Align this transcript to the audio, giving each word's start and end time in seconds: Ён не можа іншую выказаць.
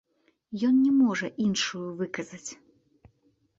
Ён 0.69 0.73
не 0.85 0.93
можа 1.01 1.29
іншую 1.45 1.83
выказаць. 2.01 2.51